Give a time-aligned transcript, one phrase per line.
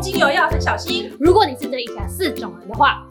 [0.00, 1.12] 精油要很小心。
[1.20, 3.06] 如果你是这以下四种人的话，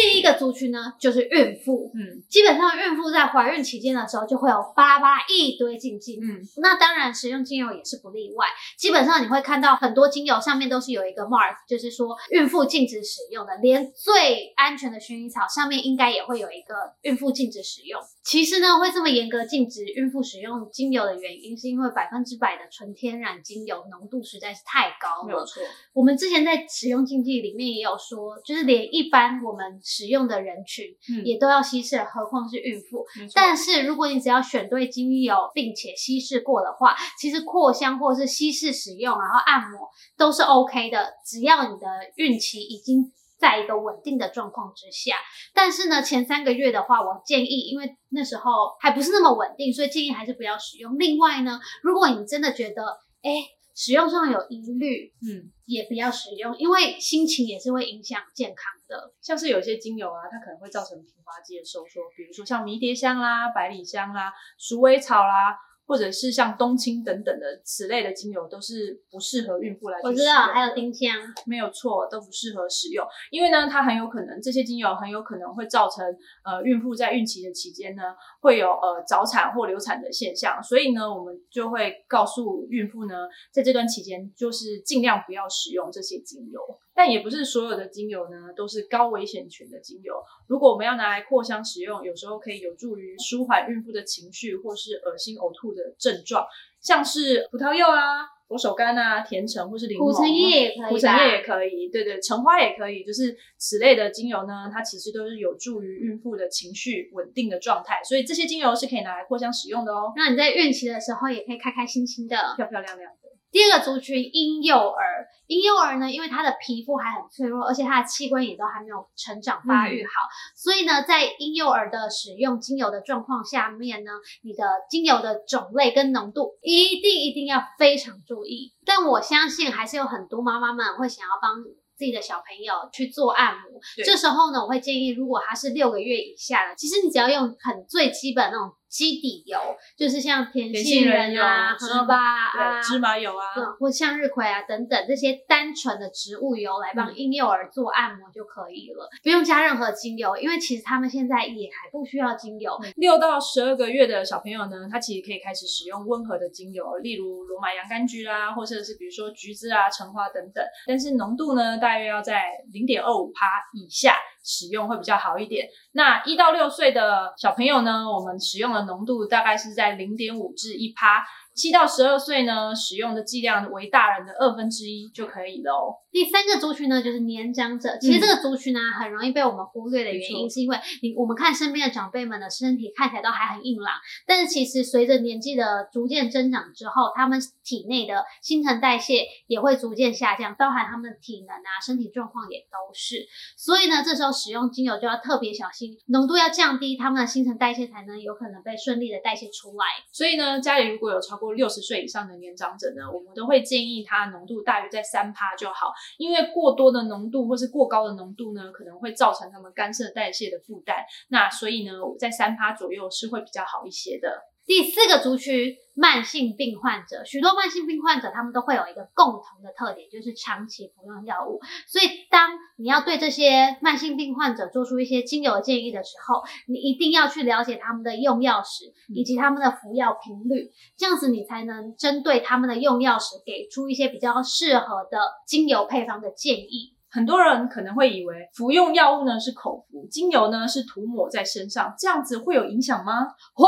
[0.00, 1.90] 第一个族群呢就是孕妇。
[1.94, 6.20] 嗯基本上孕妇在怀孕期间的时候就会有巴拉巴拉一堆禁忌。
[6.22, 8.46] 嗯，那当然，使用精油也是不例外。
[8.76, 13.56] 基本上你会看到很多精油上面都是有一个 mark，就是说孕妇禁止使用的。
[13.62, 18.00] 连最安全的薰衣草上面应该也会有一个孕妇禁止使用。
[18.22, 25.26] 其实呢，会这么严格禁止孕妇使用精油的原因，是因为百分之百的纯天然精油浓度实在是太高了。
[25.26, 25.62] 没有错。
[25.92, 33.06] 我们之前在使用禁忌里面也有说，就是连一般我们使用的人群嗯也都要稀释，何况是孕妇。
[33.34, 39.88] 但是如果你只要选对精油，并且稀释过的话，其实扩香或是稀释使用，然后按摩
[40.18, 45.14] 都是 OK 的，只要你的孕期已经在一个稳定的状况之下。
[45.54, 50.98] 但是呢，前三个月的话，我建议，因为那时候还不是那么稳定，所以建议还是不要使用。
[50.98, 52.82] 另外呢，如果你真的觉得，
[53.22, 53.30] 哎，
[53.78, 59.14] 使用上有疑虑，嗯，也不要使用，因为心情也是会影响健康的。
[59.22, 65.56] 像是有些精油啊，它可能会造成平滑肌的收缩，比如说像迷迭香啦、百里香啦、鼠尾草啦，
[65.88, 76.04] 或者是像冬青等等的此类的精油，都是不适合孕妇来去我知道，还有丁香，没有错，都不适合使用，因为呢，它很有可能这些精油很有可能会造成
[76.44, 78.02] 呃孕妇在孕期的期间呢
[78.42, 86.60] 会有呃早产或流产的现象，所以呢，我们就会告诉孕妇呢，在这段期间就是尽量不要使用这些精油。
[86.98, 90.16] 但也不是所有的精油呢都是高危险群的精油，
[90.48, 96.44] 如果我们要拿来扩香使用，有时候可以有助于舒缓孕妇的情绪或是恶心呕吐的症状，
[96.80, 100.10] 像是葡萄柚啊、佛手柑啊、甜橙或是柠檬。
[100.10, 112.36] 苦橙叶也可以，苦橙叶也可以，对对，橙花也可以，就是此类的精油呢，它其实都是有助于孕妇的情绪稳定的状态，所以这些精油是可以拿来扩香使用的哦，那你在孕期的时候也可以开开心心的。
[112.56, 113.27] 漂漂亮亮的。
[113.50, 120.10] 第二个族群婴幼儿，婴幼儿呢，因为他的皮肤还很脆弱，而且他的器官也都还没有成长发育好，
[120.54, 128.72] 所以呢，在婴幼儿的使用精油的状况下面呢，你的精油的种类跟浓度一定一定要非常注意。
[128.84, 131.64] 但我相信还是有很多妈妈们会想要帮。
[131.98, 139.58] 自己的小朋友去做按摩，对这时候呢，我会建议，如果他是六个月以下的，其实你只要用很最基本那种基底油，
[139.96, 141.42] 就是像甜甜杏杏仁油
[141.78, 152.72] 芝荷巴啊、对，芝麻油啊，对，或向日葵啊等等这些单纯的植物油来帮嗯婴幼儿做按摩就可以了，不用加任何精油，因为其实他们现在也还不需要精油。
[152.96, 160.64] 六到十二个月的小朋友呢，他其实可以开始使用温和的精油，例如罗马洋甘菊啦，或者是比如说橘子啊、橙花等等。
[160.86, 164.14] 但是浓度呢，大约要在零点二五帕以下
[164.48, 165.68] 使用会比较好一点。
[165.92, 171.22] 那一到六岁的小朋友呢，我们使用的浓度大概是在零点五至一趴。
[171.54, 175.90] 七到十二岁呢，使用的剂量为大人的二分之一就可以了哦。
[176.12, 177.98] 第三个族群呢，就是年长者。
[177.98, 183.92] 其实这个族群呢，很容易被我们忽略的原因，是因为你我们看身边的长辈们的身体看起来都还很硬朗，
[184.24, 193.26] 但是其实随着年纪的逐渐增长之后，他们体内的新陈代谢也会逐渐下降，包含他们的体能啊、身体状况也都是。
[193.56, 199.84] 所以呢，这时候使用精油就要特别小心，浓度要降低，他们的新陈代谢才能有可能被顺利的代谢出来。
[200.12, 210.98] 所以呢，家里如果有超过六十岁以上的年长者呢，我们都会建议它浓度大约在三趴就好，因为过多的浓度或是过高的浓度呢，可能会造成他们肝肾代谢的负担。
[211.30, 214.28] 那所以呢，在三趴左右是会比较好一些的。
[214.66, 221.60] 第四个族群，慢性病患者，许多慢性病患者他们都会有一个共同的特点，就是长期服用药物。
[221.88, 236.94] 所以，当你要对这些慢性病患者做出一些精油的建议的时候，你一定要去了解他们的用药史以及他们的服药频率，这样子你才能针对他们的用药史给出一些比较适合的精油配方的建议。
[237.10, 243.26] 很多人可能会以为服用药物呢是口服，精油呢是涂抹在身上，这样子会有影响吗？
[243.54, 243.66] 会，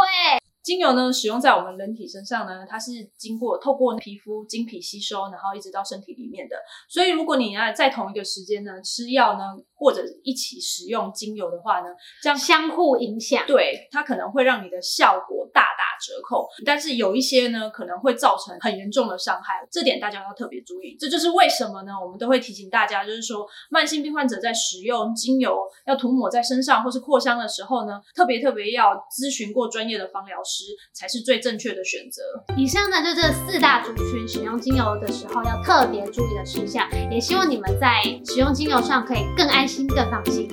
[0.62, 6.56] 精油呢，使用在我们人体身上呢，它是经过透过皮肤经皮吸收，然后一直到身体里面的。
[6.88, 9.44] 所以，如果你要在同一个时间呢吃药呢，
[9.80, 11.86] 或者一起使用精油的话呢，
[12.22, 13.44] 这样相互影响。
[13.46, 16.46] 对它可能会让你的效果大打折扣。
[16.66, 20.94] 但是有一些呢，可能会造成很严重的伤害，这点大家要特别注意。
[21.00, 32.22] 这就是为什么呢，我们都会提醒大家，就是说慢性病患者在使用精油要涂抹在身上或是扩香的时候呢，特别特别要咨询过专业的芳疗师，才是最正确的选择。
[32.56, 40.48] 以上呢，就这四大族群使用精油的时候要特别注意的事项，也希望你们在使用精油上可以更安心、更放心。